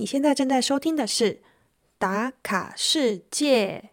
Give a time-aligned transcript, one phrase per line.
[0.00, 1.24] 你现在正在收听的是
[1.98, 3.90] 《打卡世界》。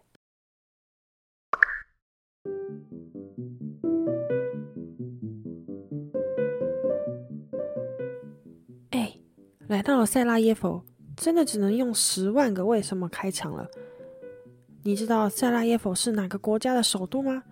[8.88, 9.18] 哎，
[9.66, 10.82] 来到了塞拉耶夫，
[11.14, 13.68] 真的只能用十万个为什么开场了。
[14.84, 17.42] 你知道塞拉耶夫是哪个国家的首都吗？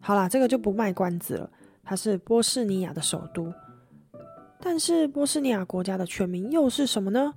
[0.00, 1.50] 好啦，这个就不卖关子了，
[1.82, 3.52] 它是波士尼亚的首都。
[4.58, 7.34] 但是波斯尼亚国家的全名又是什么呢？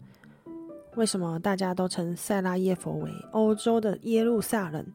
[0.95, 4.85] 为什么大家都称塞拉耶佛为欧洲的耶路撒冷？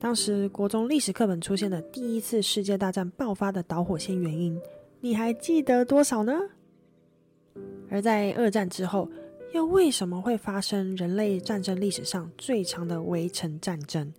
[0.00, 4.60] 当时国中历史课本出现的第一次世界大战爆发的导火线原因，
[5.00, 6.32] 你还记得多少呢？
[7.88, 9.08] 而在二战之后，
[9.54, 14.12] 又为什么会发生人类战争历史上最长的围城战争？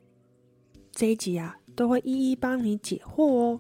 [0.94, 3.60] 这一集啊，都会一一帮你解惑哦。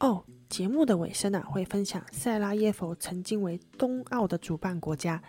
[0.00, 0.24] 哦。
[0.48, 5.22] 节目的尾声啊，会分享塞拉耶佛曾经为冬奥的主办国家。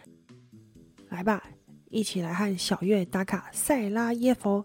[1.09, 1.43] 来吧，
[1.89, 4.63] 一起来和小月打卡塞拉耶佛，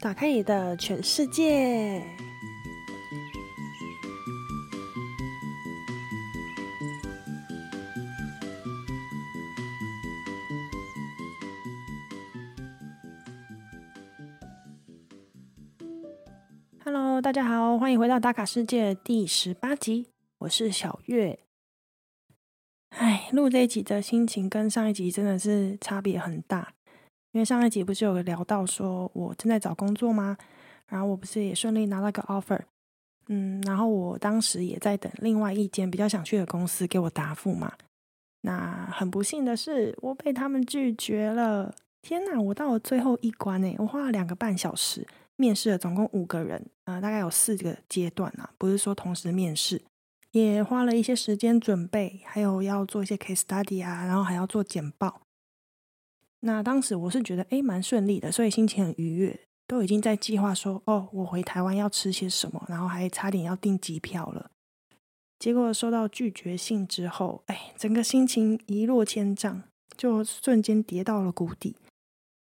[0.00, 2.02] 打开你的全世界。
[16.82, 20.08] Hello，大家好，欢迎回到打卡世界第十八集，
[20.38, 21.49] 我是小月。
[23.00, 26.74] 哎，录这一集的心情跟上一集真的是差别很大，
[27.32, 30.36] 因为上一集不是有聊到说我正在找工作吗？
[30.86, 32.60] 然后我不是也顺利拿到个 offer，
[33.28, 37.72] 嗯，然后我当时也在等另外一间比较想去的公司给我答复嘛。
[38.42, 41.74] 那很不幸的是，我被他们拒绝了。
[42.02, 45.06] 天哪，我到了最后一关诶，我花了两个半小时。
[45.36, 49.80] 面试了总共五个人，呃，大概有四个阶段啊，不是说同时面试，
[50.32, 55.22] 也花了一些时间准备，还有要做一些 case study 啊，然后还要做简报。
[56.40, 64.50] 那当时我是觉得诶蛮顺利的，所以心情很愉悦，都已经在计划说哦，我回台湾要吃些什么，然后还差点要订机票了。
[65.38, 69.62] 结果收到拒绝信之后，哎，整个心情一落千丈，
[69.96, 71.76] 就瞬间跌到了谷底。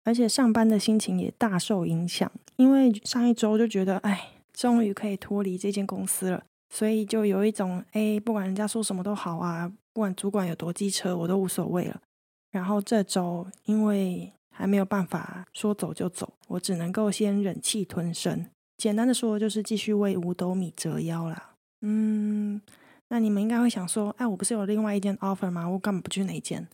[0.04, 6.44] 而且上班的心情也大受影响，因为上一周就觉得，哎，终于可以脱离这间公司了，
[6.74, 12.02] 所以就有一种，哎，不管人家说什么都好啊，不管主管有多机车，我都无所谓了。
[12.50, 18.46] 然后这周因为还没有办法说走就走，我只能够先忍气吞声。
[18.78, 21.56] 简单的说，就是继续为五斗米折腰啦。
[21.82, 22.62] 嗯，
[23.10, 25.68] 那你们应该会想说，哎，我不是有另外一间 offer 吗？
[25.68, 26.66] 我干嘛不去那一间？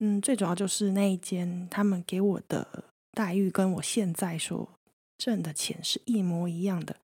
[0.00, 4.68] 嗯，最主要就是那一间，他们给我的待遇跟我现在所
[5.16, 6.96] 挣的钱是一模一样的。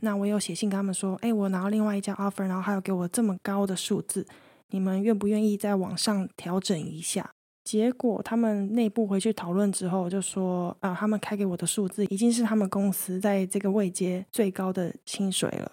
[0.00, 4.26] 那我有写信跟他们说，哎，我拿到另外一家 offer，然后还有给我这么高的数字，
[4.70, 7.30] 你们愿不愿意在网上调整一下？
[7.64, 15.72] 结果他们内部回去讨论之后，就说啊，他们开给我的数字已经是他们公司在这个位阶最高的薪水了，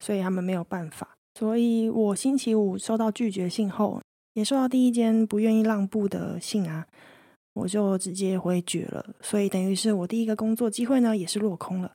[0.00, 1.08] 所以他们没有办法。
[1.38, 4.00] 所以我星期五收到拒绝信后。
[4.34, 6.86] 也收到第一间不愿意让步的信啊，
[7.52, 9.04] 我就直接回绝了。
[9.20, 11.92] 所以等于是我第一个工作机会呢，也是落空了。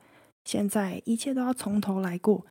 [0.47, 2.45] 现在一切都要从头来过。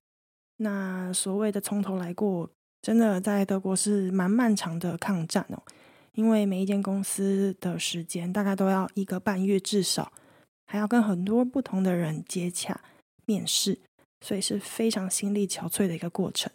[0.58, 2.50] 那所谓的从头来过，
[2.82, 5.62] 真的在德国是蛮漫长的抗战哦。
[6.12, 10.12] 因为每一间公司的时间大概都要一个半月至少，
[10.66, 12.78] 还要跟很多不同的人接洽、
[13.24, 13.78] 面试，
[14.20, 16.52] 所以是非常心力憔悴的一个过程。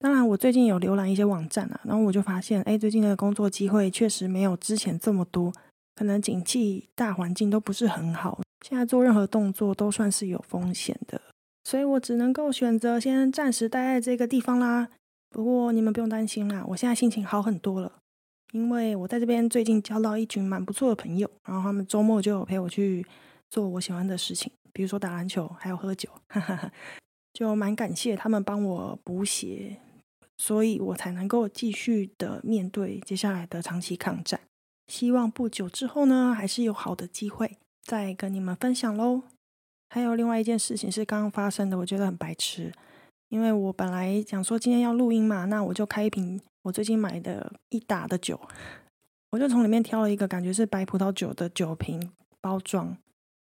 [0.00, 5.52] 当然，我最近有浏览一些网站啊，然后我就发现，哎，最近的工作机会确实没有之前这么多，
[5.94, 11.20] 可能景气大环境都不是很好，现在做任何动作都算是有风险的，
[11.64, 14.88] 所以我只能够选择先暂时待在这个地方啦。
[15.30, 17.92] 不过你们不用担心啦，我现在心情好很多了，
[18.52, 23.04] 因为我在这边最近交到一群蛮不错的朋友，然后他们周末就有陪我去
[23.50, 26.08] 做我喜欢的事情，比如说打篮球，还有喝酒，
[27.32, 29.76] 就蛮感谢他们帮我补血。
[30.36, 34.40] 所以我才能够继续的面对接下来的长期抗战。
[34.86, 39.22] 希望不久之后呢，还是有好的机会再跟你们分享喽。
[39.88, 42.72] 还有另外一件事情是刚刚发生的，我觉得很白痴。
[43.28, 48.40] 因为我本来想说今天要录音嘛，那我就开一瓶我最近买的一打的酒，
[49.30, 52.96] 我就从里面挑了一个感觉是白葡萄酒的酒瓶包装，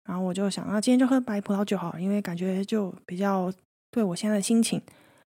[0.04, 3.52] 然后我就想啊，今天就喝白葡萄酒好，因为感觉就比较
[3.90, 4.82] 对我现在的心情。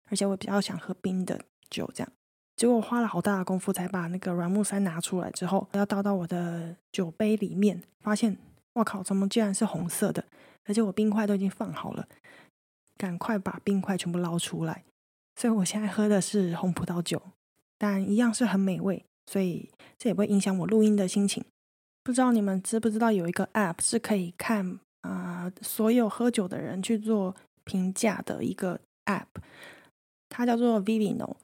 [0.08, 2.12] 而且我比较想喝冰的酒，这样，
[2.56, 8.38] 结果我花了好大的功夫才把那个软木塞拿出来，之后要倒到我的酒杯里面，发现，
[8.72, 10.24] 我靠，怎么竟然是红色的？
[10.64, 12.08] 而且我冰块都已经放好了，
[12.96, 14.84] 赶快把冰块全部捞出来。
[15.38, 17.20] 所以我现在喝的是红葡萄酒，
[17.76, 21.44] 但一样是很美味，所以这也不会影响我录音的心情。
[22.02, 29.26] 不知道你们知不知道有一个 App 是可以看啊所有喝酒的人去做评价的一个 App，
[30.30, 31.36] 它叫做 Vivino。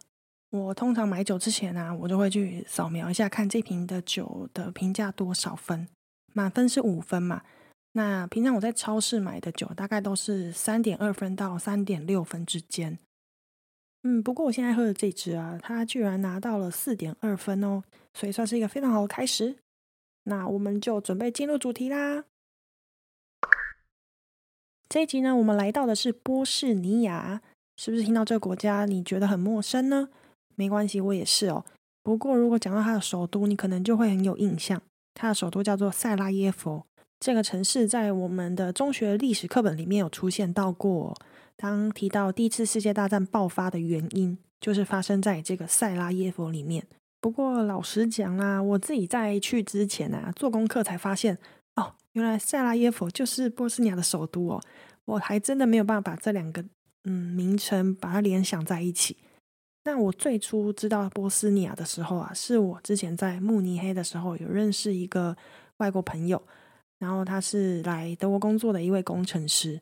[0.52, 5.88] 我通常买酒之前呢，我就会去扫描一下，看这瓶的酒的评价多少分，
[6.34, 7.42] 满分是五分嘛。
[7.92, 12.98] 那平常我在超市买的酒，大概都是三点二分到三点六分之间。
[14.02, 17.82] 嗯，不过我现在喝的这支啊，它居然拿到了四点二分哦，
[18.12, 19.56] 所以算是一个非常好的开始。
[20.24, 22.24] 那我们就准备进入主题啦。
[24.86, 27.40] 这一集呢，我们来到的是波士尼亚，
[27.78, 30.10] 是不是听到这个国家你觉得很陌生呢？
[30.54, 31.64] 没关系，我也是哦。
[32.02, 34.80] 不过如果讲到它的首都，你可能就会很有印象，
[35.14, 36.82] 它的首都叫做塞拉耶夫。
[37.20, 41.14] 这个城市在我们的中学历史课本里面有出现到过。
[41.54, 46.84] 当提到第一次世界大战爆发的原因，就是发生在这个塞拉耶夫里面。
[47.20, 51.38] 不过老实讲啊，我自己在去之前啊做功课才发现，
[51.76, 54.60] 哦，原来塞拉耶夫就是波斯尼亚的首都哦。
[55.04, 56.64] 我还真的没有办法把这两个
[57.04, 59.16] 嗯名称把它联想在一起。
[59.84, 65.36] 那我最初知道波斯尼亚的时候啊，是我之前在慕尼黑的时候有认识一个
[65.78, 66.42] 外国朋友。
[66.98, 69.80] 然后他是来德国工作的一位工程师，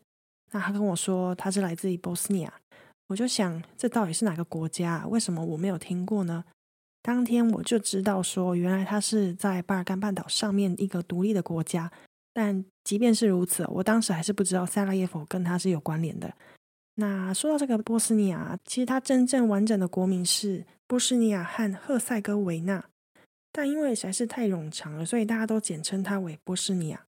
[0.53, 2.55] 那他跟我说他是来自于波斯尼亚，
[3.09, 5.07] 我就想这到底是哪个国家？
[5.07, 6.43] 为什么我没有听过呢？
[7.03, 11.93] 当天我就知道说，原来他是在巴尔干半岛上面一个独立的国家。
[12.33, 16.33] 但即便是如此，我当时还是不知道塞拉耶夫跟他是有关联的。
[17.01, 22.85] 那说到这个波斯尼亚，其实它真正完整的国名是波斯尼亚和赫塞哥维纳，
[23.51, 27.07] 但因为实在是太冗长了，所以大家都简称它为波斯尼亚。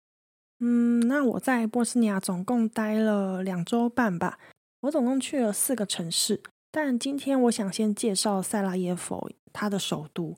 [0.60, 4.38] 嗯，那我在波斯尼亚总共待了两周半吧。
[4.80, 6.40] 我总共去了四个城市，
[6.70, 10.34] 但今天我想先介绍塞拉耶夫，它的首都，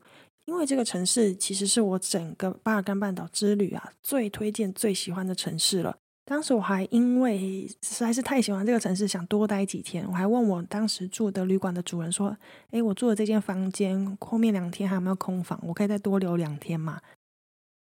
[0.47, 5.97] 因为这个城市其实是我整个巴尔干半岛之旅啊最推荐、最喜欢的城市了。
[6.27, 10.07] 当时我还因为实在是太喜欢这个城市，想多待几天。
[10.07, 12.37] 我还问我当时住的旅馆的主人说
[12.73, 15.59] ：“诶，我住的这间房间后面两天还有没有空房？
[15.63, 17.01] 我可以再多留两天嘛？”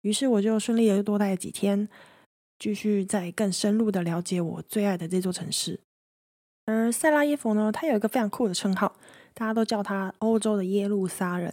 [0.01, 1.87] 于是我就顺利的又多待了几天。
[2.57, 5.79] 继续再更深入的了解我最爱的这座城市，
[6.67, 8.95] 而塞拉耶夫呢，它有一个非常酷的称号，
[9.33, 11.51] 大家都叫它欧洲的耶路撒冷。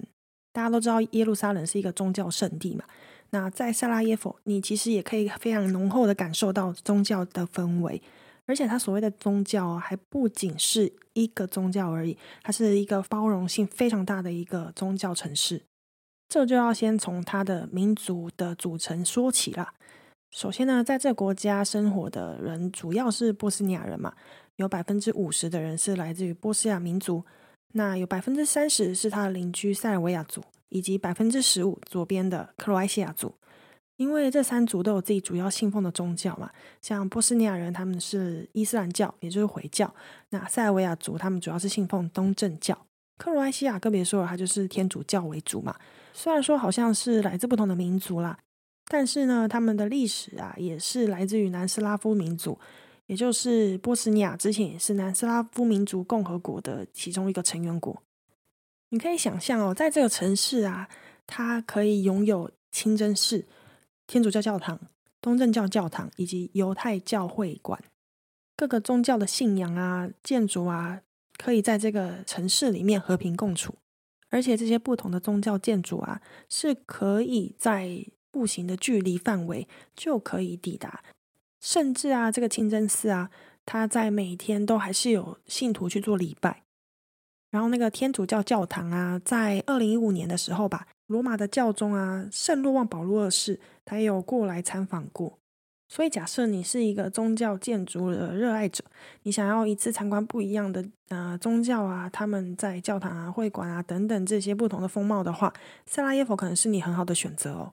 [0.53, 2.85] 大家都知道耶路撒冷是一个宗教圣地嘛，
[3.31, 8.01] 那在萨拉耶夫，你其实也可以非常浓厚的感受到宗教的氛围，
[8.47, 15.63] 而且它所谓的宗教还不仅是一个宗教而已，它是一个包容性非常大的一个宗教城市。
[16.29, 19.75] 这就要先从它的民族的组成说起了。
[20.31, 24.13] 首先呢，在这国家生活的人主要是波斯尼亚人嘛，
[24.57, 27.25] 有百分之五十的人是来自于波斯亚民族，
[27.73, 33.35] 那有百分之三十是他的邻居塞尔维亚族，以及百分之十五左边的克罗埃西亚族。
[33.97, 36.51] 因为这三族都有自己主要信奉的宗教嘛，
[36.81, 39.89] 像波斯尼亚人他们是伊斯兰教，也就是回教；
[40.31, 42.87] 那塞尔维亚族他们主要是信奉东正教，
[43.17, 45.75] 克罗埃西亚更别说了，它就是天主教为主嘛。
[46.13, 48.39] 虽然说好像是来自不同的民族啦。
[48.91, 52.59] 但是呢，他们的历史啊，也是来自于南斯拉夫民族，
[53.07, 58.03] 也就是波斯尼亚之前也是南斯拉夫民族共和国的其中一个成员国。
[58.91, 60.89] 你可以想象哦，在这个城市啊，
[61.27, 63.47] 它可以拥有清真寺、
[64.07, 64.81] 天主教教堂、
[65.21, 67.83] 东正教教堂以及犹太教会馆，
[68.57, 71.03] 各个宗教的信仰啊、建筑啊，
[71.37, 73.75] 可以在这个城市里面和平共处。
[74.31, 81.03] 而且这些不同的宗教建筑啊，是可以在步行的距离范围就可以抵达，
[81.61, 83.31] 甚至啊，这个清真寺啊，
[83.65, 86.63] 它在每天都还是有信徒去做礼拜。
[87.51, 95.39] 然后那个天主教教堂啊，在二零一五年的时候吧，罗马的教宗啊，圣若望保禄二世，他也有过来参访过。
[95.91, 98.85] 所以假设你是一个宗教建筑的热爱者，
[99.23, 105.51] 你想要一次参观不一样的呃宗教啊，他们在教堂啊、会馆啊等等这些不同的风貌的话，
[105.87, 107.73] 塞拉耶夫可能是你很好的选择哦。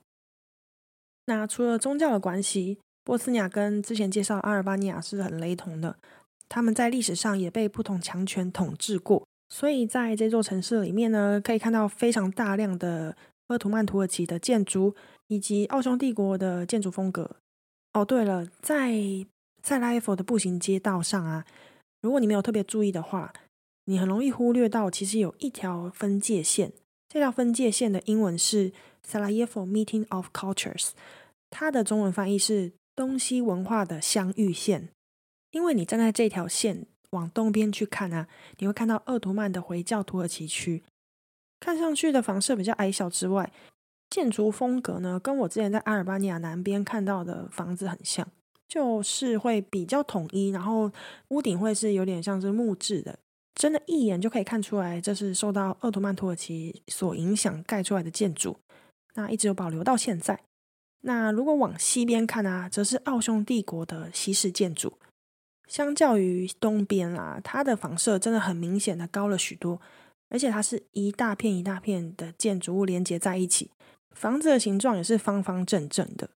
[1.25, 5.97] 那除了宗教的关系，波斯尼亚跟之前介绍阿尔巴尼亚是很雷同的。
[6.47, 13.15] 他们在历史上也被不同强权统治过，所以在这座城市里面呢，可以看到非常大量的
[13.47, 14.95] 鄂图曼土耳其的建筑
[15.27, 17.37] 以及奥匈帝国的建筑风格。
[17.93, 18.93] 哦，对了，在
[19.63, 21.45] 塞拉耶夫的步行街道上啊，
[22.01, 23.31] 如果你没有特别注意的话，
[23.85, 26.73] 你很容易忽略到其实有一条分界线。
[27.07, 28.71] 这条分界线的英文是。
[29.07, 30.89] Sarajevo Meeting of Cultures，
[31.51, 34.89] 它的中文翻译是东西文化的相遇线。
[35.51, 38.27] 因为你站在这条线往东边去看啊，
[38.59, 40.83] 你会看到鄂图曼的回教土耳其区。
[41.59, 43.51] 看上去的房舍比较矮小之外，
[44.09, 48.27] 建筑风格呢，跟我之前在阿尔巴尼亚南边看到的房子很像，
[48.67, 50.91] 就是会比较统一，然后
[51.29, 53.17] 屋顶会是有点像是木质的，
[53.55, 58.57] 真的，一眼就可以看出来，这是受到鄂图曼土耳其所影响盖出来的建筑，
[59.15, 60.39] 那一直有保留到现在。
[61.01, 64.93] 那如果往西边看啊，则是奥匈帝国的西式建筑。
[65.67, 69.81] 相较于东边啊，它的房舍真的很明显的高了许多，
[70.29, 73.71] 而且它是一大片一大片的建筑物连接在一起，
[74.11, 76.29] 房子的形状也是方方正正的，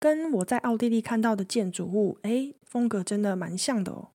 [0.00, 4.08] 跟我在奥地利看到的建筑物，哎，风格真的蛮像的哦。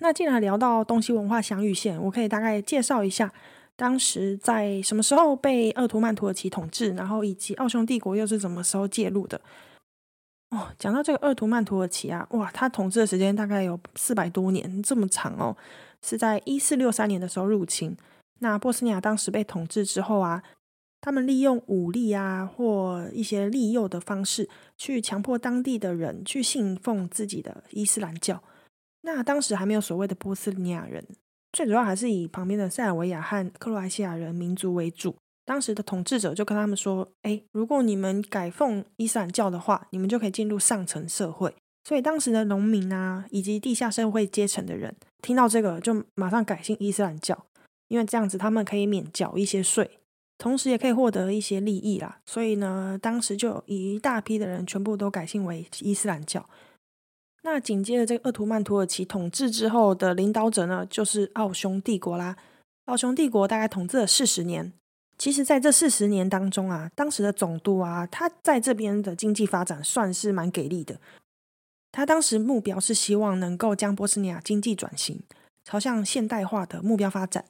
[0.00, 3.32] 那既然聊到东西文化相遇线，我可以大概介绍一下，
[3.76, 9.40] 当时在什么时候被鄂图曼土耳其统治，然后以及奥匈帝国又是什么时候介入的。
[10.50, 15.56] 哦，讲到这个鄂图曼土耳其啊，哇，他统治的时间大概有四百多年，这么长哦。
[16.00, 17.96] 是在一四六三年的时候入侵。
[18.38, 20.42] 那波斯尼亚当时被统治之后啊，
[21.00, 28.42] 他们利用武力啊或一些利诱的方式，去强迫当地的人去信奉自己的伊斯兰教。
[29.02, 31.04] 那当时还没有所谓的波斯尼亚人，
[31.52, 35.16] 最主要还是以旁边的塞尔维亚和克罗埃西亚人民族为主。
[35.48, 41.54] 当时的统治者就跟他们说：“哎，如果你们改奉伊斯兰教的话，你们就可以进入上层社会。”
[41.88, 47.46] 所以当时的农民啊，以及地下社会阶层的人听到这个，就马上改信伊斯兰教，
[47.88, 49.98] 因为这样子他们可以免缴一些税，
[50.36, 52.20] 同时也可以获得一些利益啦。
[52.26, 56.46] 所以呢，当时就有一大批的人全部都改信为伊斯兰教。
[57.42, 62.36] 那紧接着这个鄂图曼土耳其统治之后的领导者呢，就是奥匈帝国啦。
[62.84, 64.74] 奥匈帝国大概统治了四十年。
[65.18, 71.00] 其实，在这四十年当中啊，当时的总督啊，他在这边的经济发展算是蛮给力的。
[71.90, 75.20] 他当时目标是希望能够将波斯尼亚经济转型，
[75.64, 77.44] 朝向现代化的目标发展。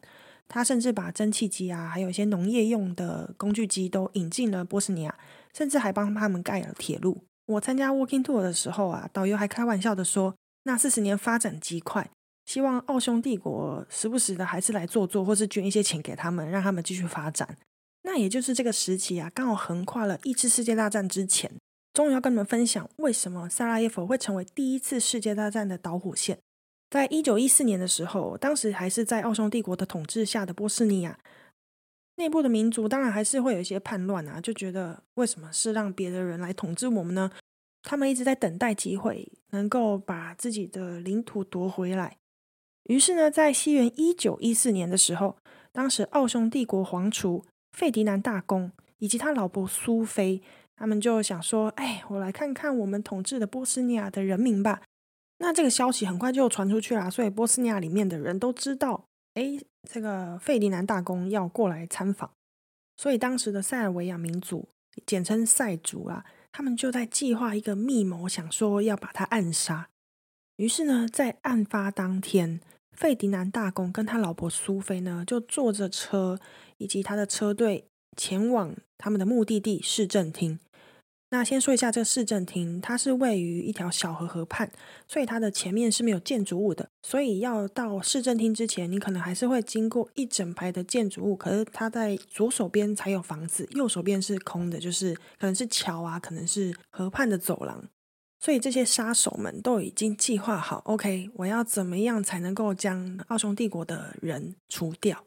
[0.49, 5.19] 他甚至把蒸汽机啊，还有一些农业用的工具机都引进了波斯尼亚，
[5.53, 7.23] 甚至还帮他们盖了铁路。
[7.45, 12.09] 我参加 Walking Tour 的时候啊，导游还开玩笑的说，那四十年发展极快。
[12.49, 17.59] 希望奥匈帝国时不时的还是来做做，或是捐一些钱给他们，让他们继续发展。
[18.05, 21.52] 那也就是这个时期啊，刚好横跨了一次世界大战之前。
[21.93, 26.38] 终于要跟你们分享，为什么萨拉耶夫会成为第一次世界大战的导火线。
[26.88, 31.19] 在一九一四年的时候，当时还是在奥匈帝国的统治下的波斯尼亚
[32.17, 37.31] 内部的民族，当然还是会有一些叛乱啊，就觉得为什么是让别的人来统治我们呢？
[37.83, 42.17] 他们一直在等待机会，能够把自己的领土夺回来。
[42.88, 45.37] 于是呢，在西元一九一四年的时候，
[45.73, 50.42] 当时奥匈帝国皇储费迪南大公以及他老婆苏菲，
[50.75, 54.80] 他们就想说：“哎，我来看看我们统治的波斯尼亚的人民吧。”
[55.40, 59.04] 那这个消息很快就传出去了，所以波斯尼亚里面的人都知道，
[59.35, 62.30] 哎，这个费迪南大公要过来参访。
[62.97, 64.66] 所以当时的塞尔维亚民族，
[65.04, 69.90] 简称塞族啊，他们就在计划一个密谋，想说要把他暗杀。
[70.57, 72.61] 于是呢，在案发当天。
[72.99, 76.37] 费迪南大公跟他老婆苏菲呢，就坐着车
[76.78, 77.85] 以及他的车队
[78.17, 80.59] 前往他们的目的地市政厅。
[81.31, 84.73] 那先说一下这个市政厅，它是位于一条小河河畔，
[85.07, 86.88] 所以它的前面是没有建筑物的。
[87.02, 91.37] 所以要到市政厅之前，你可能还是会经过一整排的建筑物。
[91.37, 97.85] 可是它在左手边才有房子，右手边是空的，就是可能是桥啊，可能是河畔的走廊。
[98.40, 105.25] 所以这些杀手们都已经计划好，OK，我要怎么样才能够将奥匈帝国的人除掉？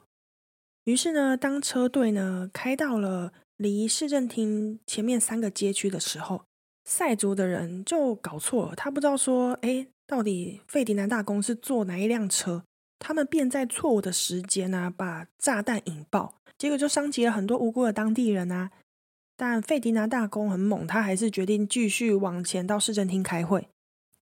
[0.85, 6.45] 于是呢，当车队呢开到了离市政厅前面三个街区的时候，
[6.85, 12.63] 塞族的人就搞错了，他不知道说，哎，到底费迪南大公是坐哪一辆车？
[12.97, 18.71] 他们便在错误的时间呢把炸弹引爆，结果就伤及了很多无辜的当地人啊。
[19.43, 23.67] 但费迪南大公很猛，他还是决定继续往前到市政厅开会。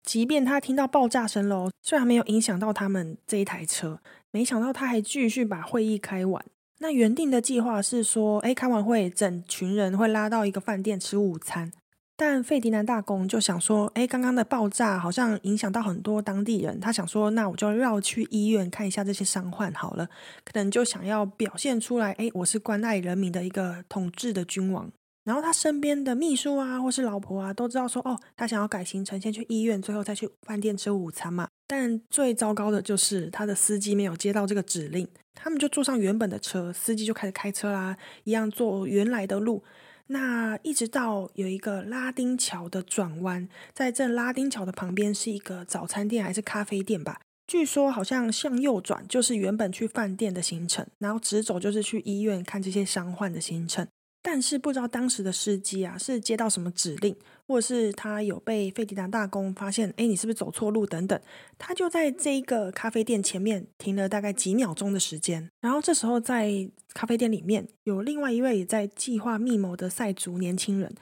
[0.03, 3.99] 即便他听到爆炸声喽，虽然没有影响到他们这一台车，
[4.31, 6.45] 没想到他还继续把会议开完。
[6.81, 11.73] 那原定的计划是说，哎，开完会，整群人会拉到一个饭店吃午餐。
[12.15, 20.07] 但费迪南大公就想说，哎，刚刚的爆炸好像影响到很多当地人，他想说，那我就绕去医院看一下这些伤患好了。
[20.45, 24.93] 可能就想要表现出来，哎，我是关爱人民的一个统治的君王。
[25.27, 31.49] 然后他身边的秘书啊，或是老婆啊，都知道说，哦，他想要改行程，先去医院，最后再去饭店吃午餐嘛。
[31.67, 39.65] 但最糟糕的就是他的司机没有接到这个指令，他们就坐上原本的车，司机就开始开车啦，一样坐原来的路。
[40.07, 47.21] 那一直到有一个拉丁桥的转弯，在这拉丁桥的旁边是一个早餐店还是咖啡店吧？
[47.49, 53.89] 据说好像向右转就是原本去饭店的行程，然后直走就是去医院看这些伤患的行程。
[54.29, 57.15] 但是不知道当时的司机啊是接到什么指令，
[57.47, 61.21] 或者是他有被费迪南大公发现，哎，你是不是走错路等等，
[61.57, 65.49] 他就在这一个咖啡店前面停了大概几秒钟的时间。
[65.61, 70.93] 然后这时候在咖啡店里面有另外一位也在计划密谋的塞族年轻人。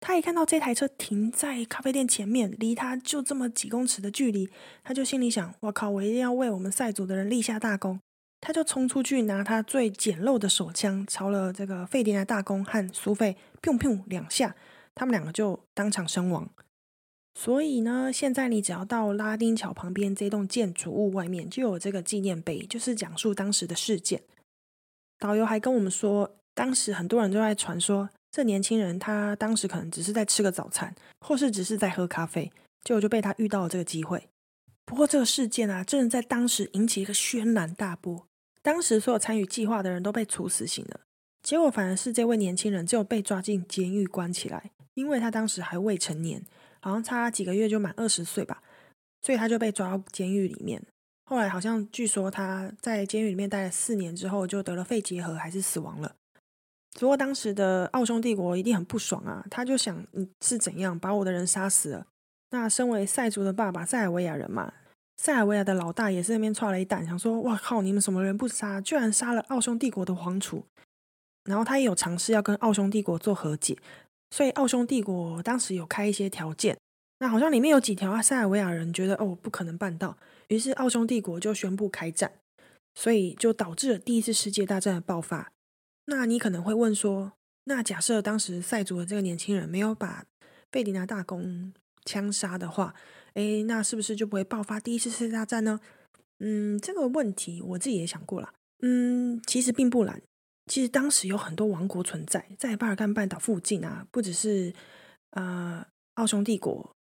[0.00, 4.48] 他一看到这台车停在咖啡店前面，离他就这么几公尺的距离，
[4.82, 8.00] 他就心里想：“我靠，我一定要为我们赛族的人立下大功。”
[8.40, 14.54] 他就冲出去拿他最简陋的手枪，朝了这个费迪南大公和苏菲砰砰两下，
[14.94, 16.48] 他们两个就当场身亡。
[17.34, 24.22] 所以呢，现在你只要到拉丁桥旁边这栋建筑物外面，就有这个纪念碑，就是讲述当时的事件。
[25.18, 28.10] 导游还跟我们说，当时很多人都在传说。
[28.30, 32.52] 这年轻人他当时可能只是在吃个早餐，或是只是在喝咖啡，
[32.84, 34.28] 结果就被他遇到了这个机会。
[34.84, 38.27] 不过这个事件啊，真的在当时引起一个轩然大波。
[38.68, 41.00] 当时所有参与计划的人都被处死刑了，
[41.42, 46.44] 结果反而是这位年轻人只有被抓进监狱关起来，因为他当时还未成年，
[46.80, 48.62] 好像差几个月就满二十岁吧，
[49.22, 50.82] 所以他就被抓到监狱里面。
[51.24, 56.16] 后来好像据说他在监狱里面待了四年之后，就得了肺结核，还是死亡了。
[57.00, 62.06] 不过当时的奥匈帝国一定很不爽啊，他就想你是怎样把我的人杀死了？
[62.50, 64.74] 那身为塞族的爸爸塞尔维亚人嘛，
[65.18, 70.64] 塞尔维亚的老大也是那边踹了一胆，想说哇靠，你们什么人不杀，居然杀了奥匈帝国的皇储。
[71.44, 73.76] 然后他也有尝试要跟奥匈帝国做和解，
[74.30, 76.78] 所以奥匈帝国当时有开一些条件，
[77.20, 82.32] 那好像里面有几条啊，塞尔维亚人觉得哦不可能办到，于是奥匈帝国就宣布开战，
[82.94, 85.50] 所以就导致了第一次世界大战的爆发。
[86.04, 87.32] 那你可能会问说，
[87.64, 90.26] 那假设当时塞族的这个年轻人没有把
[90.70, 91.72] 贝迪拿大公
[92.04, 92.94] 枪杀的话，
[93.34, 95.80] 诶，那是不是就不会爆发第一次世界大战呢？
[96.40, 98.52] 嗯，这个问题我自己也想过了。
[98.80, 100.22] 嗯，其实并不难。
[100.66, 104.72] 其实当时有很多王国存在在巴尔干半岛附近啊，不只是
[105.30, 106.94] 呃奥匈帝国，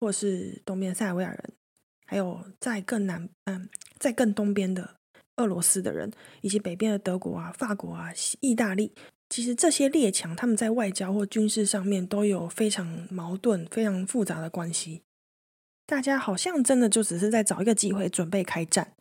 [0.00, 1.52] 或是东边塞尔维亚人，
[2.06, 4.96] 还有在更南，嗯，在更东边的。
[5.36, 8.92] 俄罗斯的人，以及北边的德国啊、法国啊、意大利，
[9.30, 15.00] 其实这些列强他们在外交或军事上面都有非常矛盾、非常复杂的关系。
[15.90, 18.92] 大家好像真的就只是在找一个机会准备开战。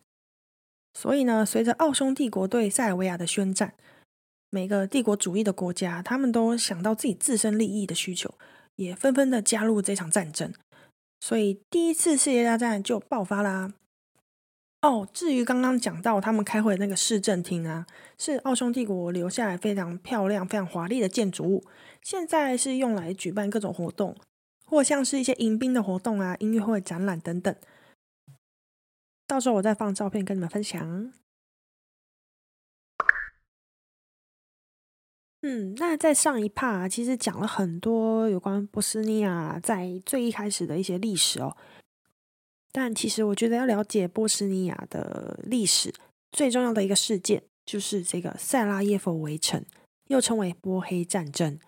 [0.96, 3.76] 所以呢，随着奥匈帝国对塞尔维亚的宣战，
[4.50, 8.34] 每个帝国主义的国家他们都想到自己自身利益的需求，
[8.78, 10.52] 也纷纷的加入这场战争。
[11.20, 13.72] 所以第一次世界大战就爆发啦。
[14.82, 17.86] 哦，至于刚刚讲到他们开会的那个市政厅啊，
[18.18, 21.64] 是奥匈帝国留下来非常漂亮、非常华丽的建筑物，
[22.02, 24.16] 现在是用来举办各种活动，
[24.70, 27.54] 或像是一些迎宾的活动啊、音乐会、展览等等。
[29.26, 31.12] 到时候我再放照片跟你们分享。
[35.42, 41.56] 嗯，那在上一趴其实讲了很多有关波斯尼亚在最一开始的一些历史哦。
[42.72, 45.94] 但其实，我觉得要了解波斯尼亚的历史，
[46.32, 49.66] 最重要的一个事件就是这个塞拉耶夫围城，
[50.08, 51.60] 又称为波黑战争。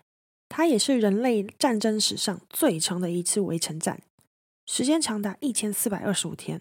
[0.54, 4.02] 它也是人类战争史上最长的一次围城战，
[4.66, 6.60] 时间长达一千四百二十五天。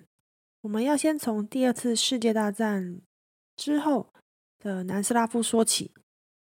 [0.62, 3.02] 我们要先从第二次世界大战
[3.58, 4.14] 之后
[4.60, 5.92] 的南斯拉夫说起。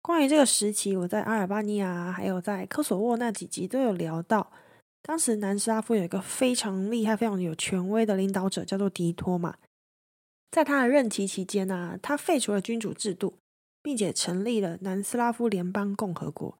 [0.00, 4.50] 关于这个时期，我在阿尔巴尼亚还有在科索沃那几集都有聊到。
[5.02, 9.56] 当时南斯拉夫有一个非常厉害、非常有权威的领导者，叫做迪托嘛。
[10.50, 13.36] 在他的任期期间呢，他废除了君主制度，
[13.82, 16.56] 并且成立了南斯拉夫联邦共和国。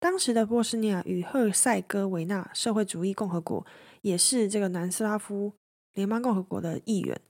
[0.00, 3.64] 当时的波斯尼亚与赫塞哥维纳社会主义共和国
[4.00, 5.52] 也是这个南斯拉夫
[5.94, 7.20] 联邦共和国的一员。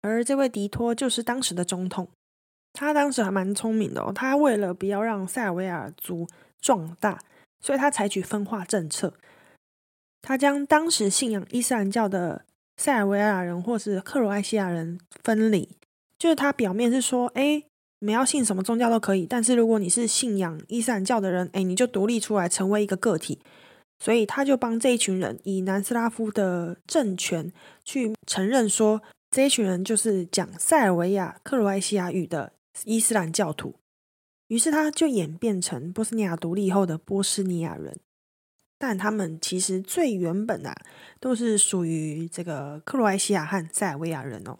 [0.00, 2.08] 而这位迪托就是当时的总统。
[2.72, 6.28] 他当时还蛮聪明的哦，他为了不要让塞尔维亚族
[6.60, 7.18] 壮大，
[7.58, 9.12] 所以他采取分化政策。
[10.22, 12.44] 他将当时信仰伊斯兰教的
[12.76, 15.76] 塞尔维亚人或是克罗埃西亚人分离，
[16.16, 17.64] 就是他表面是说，哎，
[18.00, 23.38] 你们要信什么宗教都可以，但是如果你是信仰伊斯兰教的人，哎，你就独立出来成为一个个体。
[23.98, 27.52] 所以他就帮这一群人以南斯拉夫的政权
[27.84, 33.74] 去承认说，这一群人就是讲塞尔维亚克罗埃西亚语的伊斯兰教徒。
[34.48, 37.94] 于是他就演变成波斯尼亚独立后的波斯尼亚人。
[38.78, 40.74] 但他们其实最原本啊，
[41.20, 44.58] 都是属于这个克罗埃西亚和塞尔维亚人哦。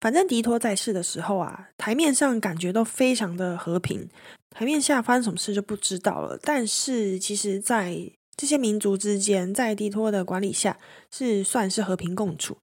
[0.00, 4.08] 反正迪托在世的时候啊，台面上感觉都非常的和平，
[4.50, 6.38] 台面下发生什么事就不知道了。
[6.42, 10.78] 但是其实，在这些民族之间，在迪托的管理下，
[11.10, 12.58] 是算是和平共处。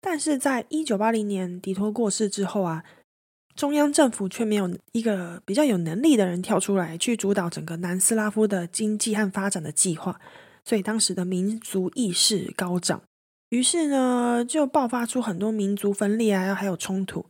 [0.00, 2.84] 但是在一九八零年迪托过世之后啊，
[3.54, 10.18] 中央政府却没有一个比较有能力的人跳出来去主导整个南斯拉夫的经济和发展的计划，
[10.64, 13.02] 所以当时的民族意识高涨，
[13.50, 17.26] 于是呢就爆发出很多民族分裂啊，还有冲突。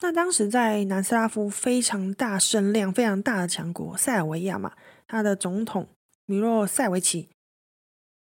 [0.00, 4.72] 那当时在南斯拉夫非常大声量、非常大的强国塞尔维亚嘛，
[5.06, 5.88] 他的总统
[6.24, 7.28] 米洛塞维奇，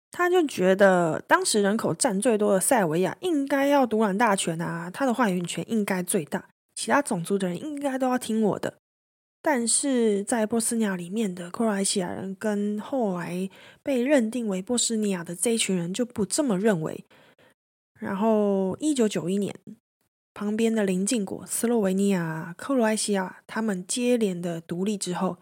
[0.10, 8.76] 他就觉得当时人口占最多的塞尔维亚应该要独揽大权啊，他的话语权应该最大，其他种族的人应该都要听我的。
[9.41, 13.50] 但是在波斯尼亚里面的克罗埃西亚人跟后来
[13.84, 17.06] 被认定为波斯尼亚的这一群人就不这么认为。
[17.99, 19.53] 然后一九九一年。
[20.33, 25.38] 旁边的邻近国斯洛维尼亚、克罗埃西亚，他们接连的独立之后，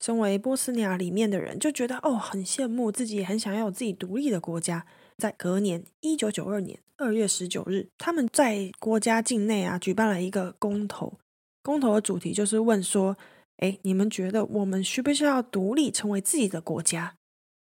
[0.00, 4.84] 身为波斯尼亚里面的人就觉得哦，很羡慕自己，很想要有自己独立的国家。
[5.16, 11.20] 在隔年一九九二年二月十九日，他们在国家境内啊举办了一个公投，
[11.62, 13.16] 公投的主题就是问说：
[13.58, 17.14] 哎，你们觉得我们需不需要独立，成为自己的国家？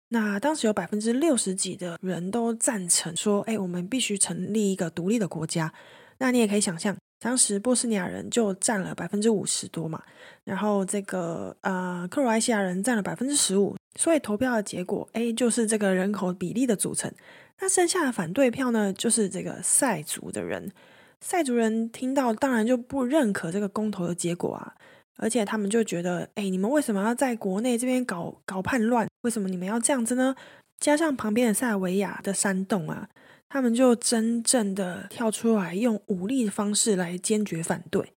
[0.10, 5.74] 那当时有百分之六十几的人都赞成说：哎，我们必须成立一个独立的国家。
[6.20, 10.02] 那你也可以想象，当时波斯尼亚人就占了百分之五十多嘛，
[10.44, 17.12] 然后这个呃克罗埃西亚人占了百分之十五，所以投票的结果 A 就是这个人口比例的组成。
[17.60, 20.72] 那剩下的反对票呢，就是这个塞族的人。
[21.20, 24.76] 塞族人听到当然就不认可这个公投的结果啊，
[25.18, 29.08] 而且他们就觉得，哎，你们为什么要在国内这边搞搞叛乱？
[29.22, 30.36] 为什么你们要这样子呢？
[30.80, 33.10] 加上旁边的塞尔维亚的山洞啊。
[33.50, 38.12] 他们就真正的跳出来，用武力的方式来坚决反对。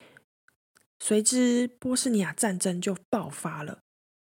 [0.99, 3.81] 随之，波斯尼亚战争就爆发了。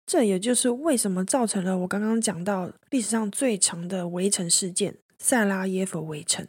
[0.07, 6.47] 这也就是为什么造成了我刚刚讲到历史上最长的围城事件——塞拉耶夫围城。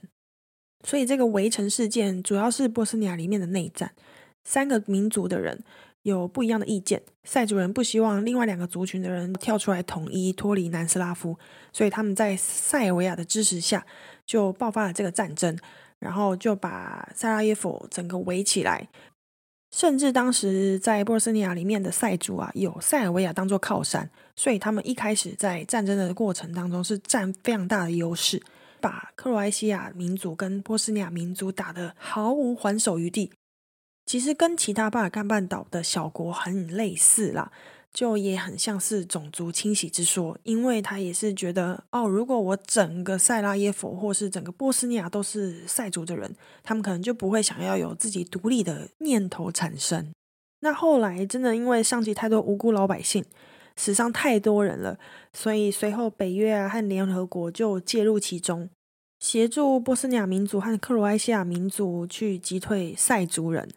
[0.86, 3.96] 所以，这个围城事件主要是波斯尼亚里面的内战，
[4.44, 5.64] 三个民族的人。
[6.04, 11.38] 有不一样的意见，塞族人不希望另外两个族群的人跳出来统一脱离南斯拉夫，
[11.72, 13.86] 所以他们在塞尔维亚的支持下
[14.26, 15.58] 就爆发了这个战争，
[16.00, 18.90] 然后就把塞拉耶夫整个围起来，
[19.74, 28.44] 甚至当时在波斯尼亚里面的塞族啊，有塞尔维亚当做靠山，所以他们一开始在战争的过程当中是占非常大的优势，
[28.82, 33.32] 把克罗埃西亚民族跟波斯尼亚民族打得毫无还手余地。
[34.06, 37.52] 其实跟其他巴尔干半岛的小国很类似啦，
[37.94, 50.12] 就也很像是种族清洗之说，因为他也是觉得哦，如果我整个塞拉耶夫或是整个波斯尼亚都是塞族的人，他们可能就不会想要有自己独立的念头产生。
[50.60, 53.24] 那后来真的因为伤及太多无辜老百姓，
[53.76, 55.00] 死伤太多人了，
[55.32, 58.70] 所以随后北约啊和联合国就介入其中，
[59.20, 63.70] 协助波斯尼亚民族和克罗埃西亚民族去击退塞族人。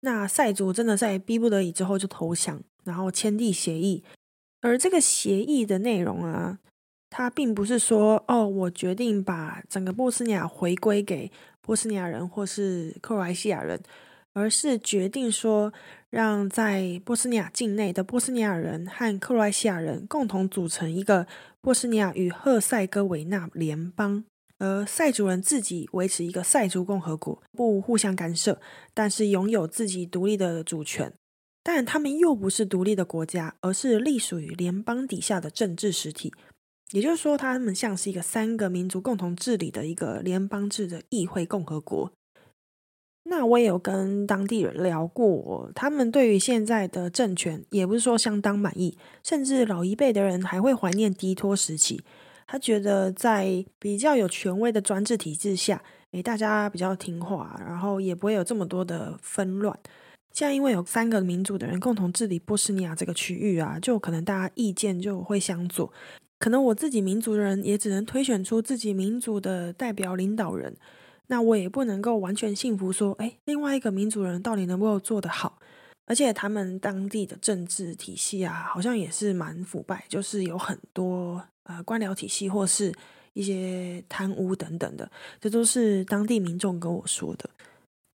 [0.00, 4.02] 那塞族真的在逼不得已之后就投降，然后签订协议。
[4.62, 6.58] 而这个协议的内容啊，
[7.08, 13.80] 它并不是说哦，我决定把整个波斯尼亚回归给波斯尼亚人或是克罗埃西亚人，
[14.32, 15.72] 而是决定说
[16.08, 21.26] 让在波斯尼亚境内的波斯尼亚人和克罗埃西亚人共同组成一个
[21.60, 24.24] 波斯尼亚与赫塞哥维纳联邦。
[24.60, 28.60] 而塞族人自己维持一个塞族共和国，不互相干涉，
[28.94, 31.12] 但是拥有自己独立的主权。
[31.62, 36.32] 但他们又不是独立的国家，而是隶属于联邦底下的政治实体。
[36.92, 42.12] 也就是说，他们像是一个三个民族共同治理的一个联邦制的议会共和国。
[43.24, 52.02] 那我也有跟当地人聊过，他们对于现在的政权也不是说相当满意，甚至老一辈的人还会怀念迪托时期。
[52.50, 59.78] 他觉得在比较有权威的专制体制下，诶，大家比较听话，然后也不会有这么多的纷乱。
[60.32, 65.92] 现在因为有三个民族的人共同治理波斯尼亚这个区域啊，就可能大家意见就会相左。
[66.40, 70.76] 可能我自己民族的人也只能推选出自己民族的代表领导人，
[71.28, 75.60] 那我也不能够完全信服说，诶，另外一个民族人到底能不能做得好？
[76.10, 81.40] 而且他们当地的政治体系啊，好像也是蛮腐败，就是有很多。
[81.64, 82.92] 呃，官僚体系或是
[83.32, 85.08] 一些贪污等等的，
[85.40, 87.48] 这都是当地民众跟我说的。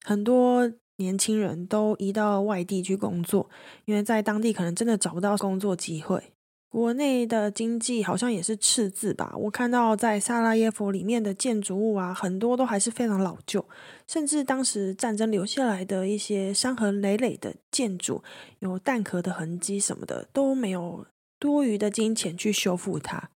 [0.03, 3.47] 很多年轻人都移到外地去工作，
[3.85, 6.32] 因为在当地可能真的找不到工作机会。
[6.73, 9.31] 国内的经济好像也是赤字吧？
[9.37, 13.63] 我看到在萨拉耶夫里面的建筑物啊，很多都还是非常老旧，
[14.07, 18.23] 甚至当时战争留下来的一些伤痕累累的建筑，
[18.57, 21.05] 有弹壳的痕迹什么的，都没有
[21.37, 23.29] 多余的金钱去修复它。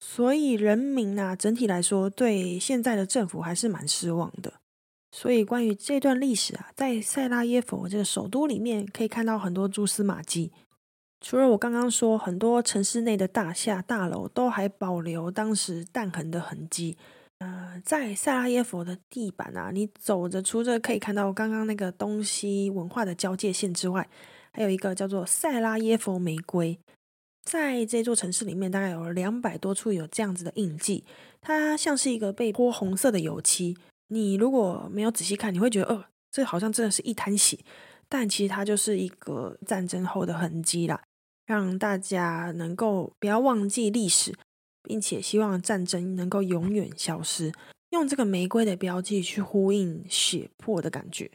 [0.00, 4.54] 所以人民啊，整体来说对现在的政府还是蛮失望的。
[5.12, 10.50] 所以关于这段历史啊，在塞拉耶夫这个首都里面，可以看到很多蛛丝马迹。
[11.20, 16.96] 除了我刚刚说，很多城市内的大厦大楼都还保留当时弹痕的痕迹。
[17.38, 24.08] 呃，在塞拉耶夫的地板啊，你走着除着可以看到刚刚那个东西文化的交界线之外，
[24.52, 26.78] 还有一个叫做塞拉耶夫玫瑰。
[27.44, 31.04] 在这座城市里面，大概有两百多处有这样子的印记，
[31.40, 33.76] 它像是一个被泼红色的油漆。
[34.08, 37.58] 你如果没有仔细看，你会觉得，呃，这好像真的是一滩血，
[38.08, 41.00] 但其实它就是一个战争后的痕迹啦，
[41.48, 44.34] 让大家能够不要忘记历史，
[44.82, 47.50] 并且希望战争能够永远消失，
[47.88, 51.30] 用这个玫瑰的标记去呼应血泊的感觉。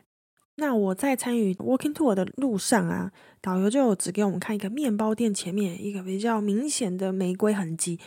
[0.58, 8.00] 那我在参与 walking tour 的路上啊，导游就只给我们看一个面包店前面一个比较明显的玫瑰痕迹。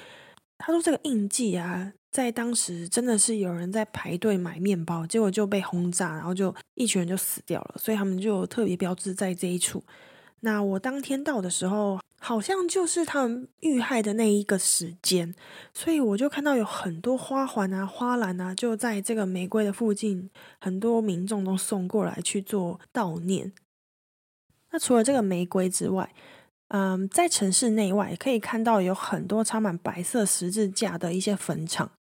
[0.58, 9.82] 他说这个印记啊，在当时真的是有人在排队买面包，结果就被轰炸，然后就一群人就死掉了，所以他们就特别标志在这一处。
[10.40, 12.00] 那我当天到的时候。
[12.18, 15.34] 好像就是他们遇害的那一个时间，
[15.74, 23.52] 所以我就看到有很多花环啊、花篮啊，就在这个玫瑰的附近，很多民众都送过来去做悼念。
[24.72, 26.12] 那除了这个玫瑰之外，
[26.68, 31.92] 嗯，在城市内外可以看到有很多插满白色十字架的一些坟场。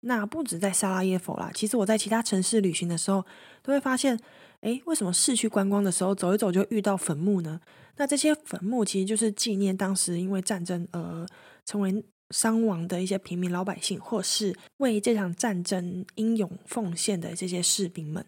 [0.00, 3.24] 那不止在萨拉耶夫啦，其实我在其他城市旅行的时候，
[3.62, 4.18] 都会发现，
[4.62, 7.60] 诶，为什么市区观光的时候走一走就遇到坟墓呢？
[7.96, 11.26] 那这些坟墓其实就是纪念当时因为战争而
[11.64, 18.24] 成为伤亡的一些平民老百姓，或是为这场战争英勇奉献的这些士兵们。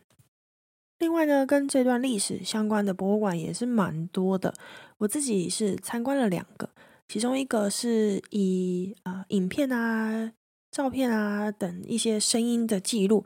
[0.98, 4.54] 另外呢，跟这段历史相关的博物馆也是蛮多的。
[4.98, 6.70] 我自己是参观了两个，
[7.08, 10.32] 其中一个是以啊影片啊、
[10.70, 13.24] 照片啊等一些声音的记录。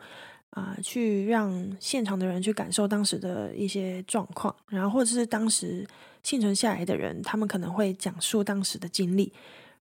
[0.57, 5.87] 啊，去让现场的人去感受当时的一些状况，然后或者是当时
[6.23, 9.31] 幸存下来的人，他们可能会讲述当时的经历，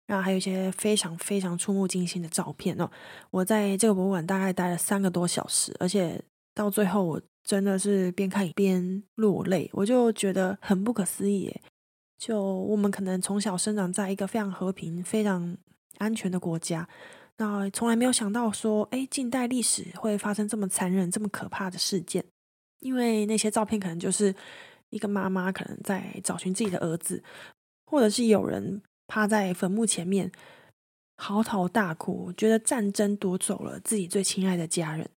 [0.05, 2.91] 然后还有一些非常非常触目惊心的照片哦。
[3.31, 6.21] 我在这个博物馆大概待了三个多小时，而且
[6.53, 11.55] 到最后我真的是边看边落泪，我就觉得很不可思议。
[12.19, 15.57] 就我们可能从小生长在一个非常和平、非常
[15.99, 16.89] 安全的国家。
[17.37, 22.25] 那从来没有想到说，哎，近代历史会发生这么残忍、这么可怕的事件。
[22.81, 24.35] 因为那些照片可能就是
[24.90, 27.23] 一个妈妈可能在找寻自己的儿子，
[27.87, 30.31] 或者是有人趴在坟墓前面
[31.16, 35.09] 嚎啕大哭，觉得战争夺走了自己最亲爱的家人。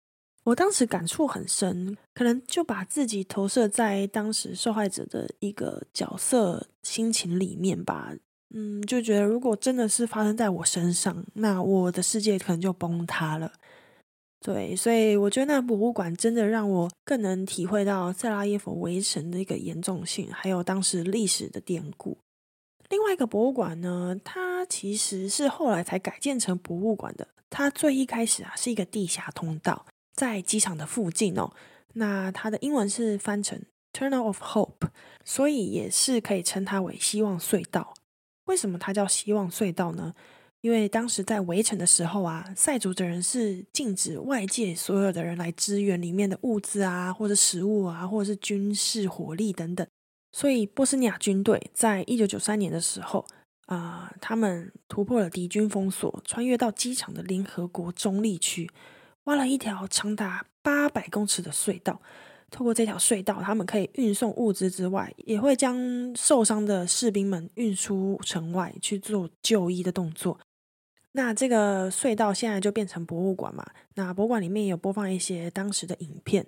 [0.46, 8.14] 我当时感触很深，可能就把自己投射在当时受害者的一个角色心情里面吧。
[8.54, 13.52] 嗯，就觉得如果真的是发生在我身上，那我的世界可能就崩塌了。
[14.40, 22.18] 对，所以我觉得那博物馆真的让我更能体会到塞拉耶夫围城的一个严重性，还有当时历史的典故。
[22.90, 27.28] 另外一个博物馆呢，它其实是后来才改建成博物馆的。
[27.50, 31.52] 它最一开始啊是一个地下通道，在机场的附近哦。
[31.96, 34.90] 那它的英文是翻成 Tunnel of Hope，
[35.26, 37.94] 所以也是可以称它为希望隧道。
[38.48, 40.14] 为什么它叫希望隧道呢？
[40.62, 49.86] 因为当时在围城的时候啊，塞族的人是禁止外界所有的人来支援里面的物资啊，或者食物啊，或者是军事火力等等。
[50.32, 53.26] 所以波斯尼亚军队在一九九三年的时候
[53.68, 58.70] 啊，他们突破了敌军封锁，穿越到机场的联合国中立区，
[59.26, 62.02] 挖了一条长达八百公尺的隧道。
[62.50, 65.78] 透过这条隧道，他们可以运送物资之外，也会将
[66.16, 70.40] 受伤的士兵们运出城外去做就医的动作。
[71.12, 73.66] 那这个隧道现在就变成博物馆嘛？
[73.96, 76.46] 那博物馆里面有播放一些当时的影片，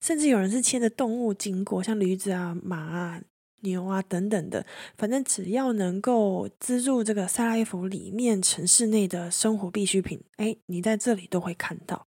[0.00, 3.22] 甚至有人是牵着动物经过，像驴子啊、马啊、
[3.62, 4.66] 牛啊等等的。
[4.98, 12.06] 反正只要能够资助这个塞拉耶夫里面城市内的生活必需品，哎，你在这里都会看到。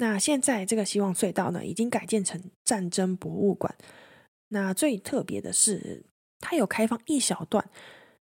[0.00, 3.74] 那现在这个希望隧道呢，已经改建成战争博物馆。
[4.48, 6.06] 那最特别的是，
[6.38, 7.68] 它有开放一小段，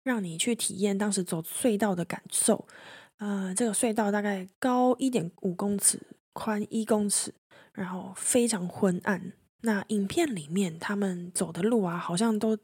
[0.01, 2.65] 让你去体验当时走隧道的感受。
[3.17, 5.99] 呃，这个隧道大概高一点五公尺，
[6.31, 7.33] 宽一公尺，
[7.73, 9.33] 然后非常昏暗。
[9.63, 12.57] 那影片里面他们走的路啊，好像都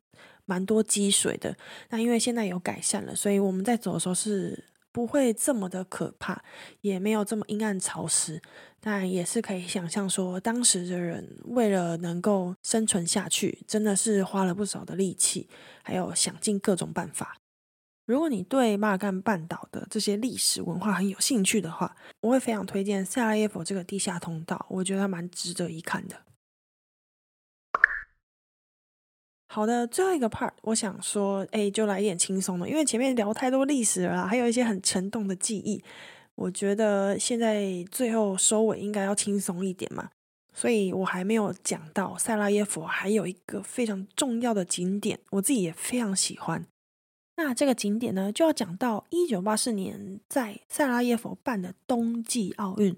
[0.46, 1.58] 蛮多积水的。
[1.90, 4.64] 那因为现在有改善了，所以我们在走的时候是。
[4.94, 6.42] 不会这么的可怕，
[6.82, 8.42] 也没有这么阴暗潮湿，
[8.80, 15.50] 但也是可以想象说，当时的人为了能够生存下去，真的是花了不少的力气，
[15.82, 17.38] 还有想尽各种办法。
[18.06, 26.18] 如果你对巴尔干半岛的这些历史文化很有兴趣的话，我会非常推荐塞拉耶佛这个地下通道，我觉得它蛮值得一看的。
[29.54, 35.80] 好的，最后一个 part，我想说，哎，就来一点轻松的，因为前面聊太多历史了，还有一些很沉重的记忆，
[36.34, 40.10] 我觉得现在最后收尾应该要轻松一点嘛，
[40.56, 46.66] 所以我还没有讲到塞拉耶佛还有一个非常重要的景点，我自己也非常喜欢。
[47.38, 52.98] 那这个景点呢，就要讲到一九八四年在塞拉耶佛办的冬季奥运。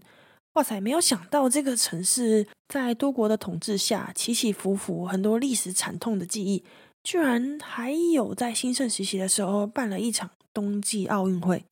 [0.56, 6.64] 哇塞，没有想到这个城市在多国的统治下起起伏伏，很多历史惨痛的记忆，
[7.04, 11.66] 居然还有在兴盛时期的时候办了一场冬季奥运会。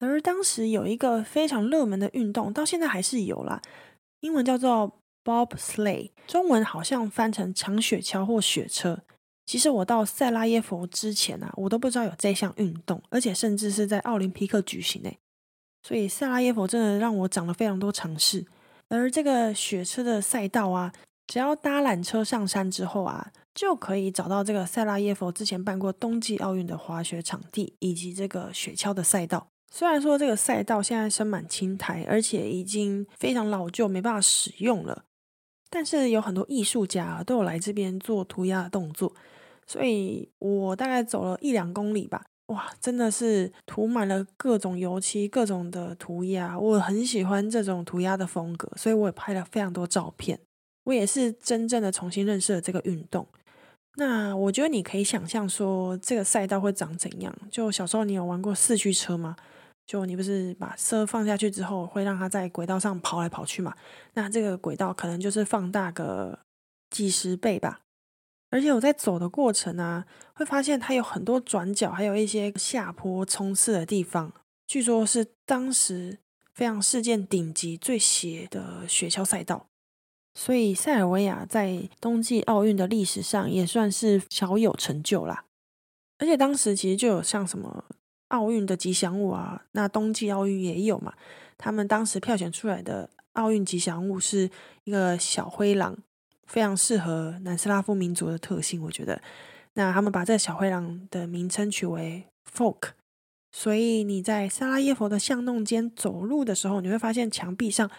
[0.00, 3.62] 而当时有一个非常热门的运动，到现在还是有啦，
[4.18, 8.98] 英文叫做 bobsleigh，中文好像翻成长雪橇或雪车。
[9.46, 15.18] 其实我到塞拉耶佛之前啊，我都不知道有这项运动，而且甚至是在奥林匹克举行诶。
[15.82, 18.46] 所以塞拉耶夫真的让我长了非常多尝试。
[18.88, 20.92] 而这个雪车的赛道啊，
[21.26, 29.46] 只要搭缆车上山之后啊，就可以找到这个塞拉耶夫之前办过冬季奥运的滑雪场地以及这个雪橇的赛道。
[29.72, 35.04] 虽然说这个赛道现在生满青苔，而且已经非常老旧，没办法使用了。
[35.70, 39.14] 但是有很多艺术家都有来这边做涂鸦的动作，
[39.66, 50.38] 所以我大概走了一两公里吧，哇，真的是涂满了各种油漆、各种的涂鸦，我很喜欢这种涂鸦的风格，所以我也拍了非常多照片。
[50.84, 53.26] 我也是真正的重新认识了这个运动。
[53.96, 57.34] 那我觉得你可以想象说，这个赛道会长怎样？
[57.50, 59.36] 就小时候你有玩过四驱车吗？
[59.86, 63.74] 就你不是把车放下去之后，会让它在轨道上跑来跑去嘛？
[64.14, 66.38] 那这个轨道可能就是放大个
[66.90, 67.80] 几十倍吧。
[68.52, 74.32] 而且我在走的过程啊，会发现它有很多转角，还有一些下坡冲刺的地方。
[74.66, 76.18] 据说是当时
[76.54, 79.66] 非常世界顶级、最斜的雪橇赛道。
[80.34, 85.46] 所以塞尔维亚在冬季奥运的历史上也算是小有成就啦。
[86.18, 87.84] 而且当时其实就有像什么。
[88.28, 91.12] 奥运的吉祥物啊，那冬季奥运也有嘛？
[91.58, 94.48] 他们当时票选出来的奥运吉祥物是
[94.84, 95.98] 一个小灰狼，
[96.46, 99.20] 非常适合南斯拉夫民族的特性，我觉得。
[99.74, 102.90] 那他们把这个小灰狼的名称取为 Folk，
[103.50, 107.90] 所以你在萨拉耶佛的巷弄间走路的时候，你会发现墙壁上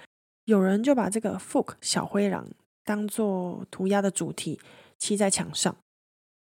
[0.45, 2.47] 有人就把这个 Folk 小灰狼
[2.83, 4.59] 当做涂鸦的主题
[4.97, 5.75] 漆在墙上。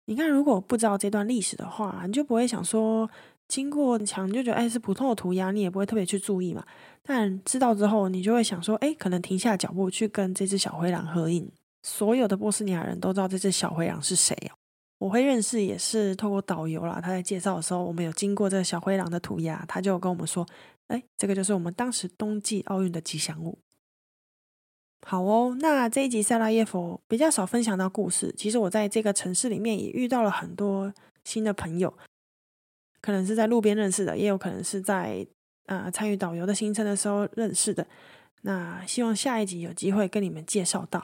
[0.05, 3.09] 你看，如果不知道这段历史的话，你就不会想说。
[3.47, 6.65] 经过墙就觉得哎是普通的涂鸦，你也不会特别去注意嘛。
[7.03, 11.51] 但知道之后，你就会想说，哎，可能停下脚步去跟这只小灰狼合影。
[11.83, 14.55] 所有的波斯尼亚人都知道这只小灰狼是谁哦。
[14.99, 20.47] 我会认识也是透过导游啦，他在介绍的时候，我们有经过这个小灰狼的涂鸦，他就跟我们说，
[20.87, 23.57] 哎，这个就是我们当时冬季奥运的吉祥物。
[25.07, 31.91] 好哦，那这一集塞拉耶夫比较少分享到故事，其实我在这个城市里面也遇到了很多新的朋友。
[33.01, 35.25] 可能是在路边认识的，也有可能是在
[35.65, 37.87] 啊参与导游的行程的时候认识的。
[38.43, 41.03] 那希望下一集有机会跟你们介绍到。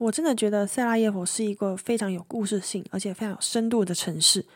[0.00, 4.46] 我真的觉得塞拉耶夫是一个非常有故事性，而且非常有深度的城市。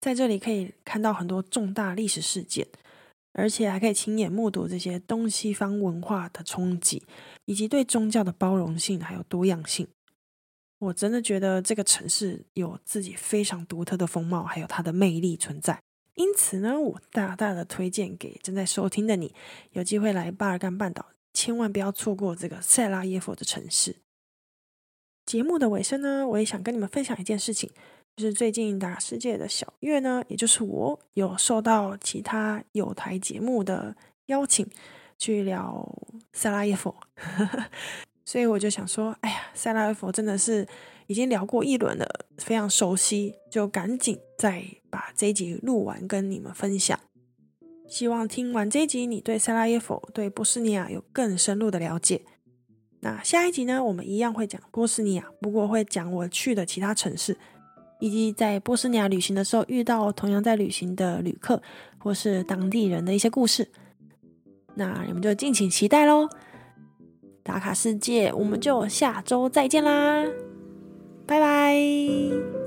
[0.00, 2.66] 在这里可以看到很多重大历史事件，
[3.34, 7.02] 而且还可以亲眼目睹这些东西方文化的冲击，
[7.44, 9.86] 以及对宗教的包容性还有多样性。
[10.78, 15.78] 我真的觉得这个城市有自己非常独特的风貌，还有它的魅力存在。
[16.14, 19.34] 因此呢，我大大的推荐给正在收听的你，
[19.72, 23.96] 有机会来巴尔干半岛，千万不要错过这个塞拉耶夫的城市。
[25.26, 27.68] 节目的尾声呢，我也想跟你们分享一件事情，
[28.16, 34.64] 就是最近打世界的小月呢，也就是我有受到其他有台节目的邀请，
[35.18, 35.84] 去聊
[36.32, 36.94] 塞拉耶夫。
[38.24, 40.66] 所以我就想说，哎呀，塞拉耶夫真的是
[41.08, 42.08] 已经聊过一轮了，
[42.38, 46.98] 非常熟悉，就赶紧再把这一集录完，跟你们分享。
[47.88, 52.22] 希望听完这一集，你对塞拉耶夫、对波斯尼亚有更深入的了解。
[53.06, 57.38] 那下一集呢，我们一样会讲波斯尼亚，不过会讲我去的其他城市，
[58.00, 61.62] 以及在波斯尼亚旅行的时候遇到同样在旅行的旅客
[61.98, 63.70] 或是当地人的一些故事。
[64.74, 66.28] 那你们就敬请期待喽。
[67.44, 70.24] 打卡世界，我们就下周再见啦，
[71.28, 72.65] 拜拜。